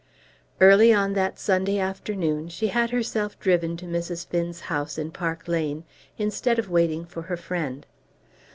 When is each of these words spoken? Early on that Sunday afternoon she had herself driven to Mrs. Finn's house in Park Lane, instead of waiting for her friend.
Early 0.59 0.91
on 0.91 1.13
that 1.13 1.37
Sunday 1.37 1.77
afternoon 1.77 2.49
she 2.49 2.69
had 2.69 2.89
herself 2.89 3.39
driven 3.39 3.77
to 3.77 3.85
Mrs. 3.85 4.25
Finn's 4.25 4.61
house 4.61 4.97
in 4.97 5.11
Park 5.11 5.47
Lane, 5.47 5.83
instead 6.17 6.57
of 6.57 6.71
waiting 6.71 7.05
for 7.05 7.21
her 7.21 7.37
friend. 7.37 7.85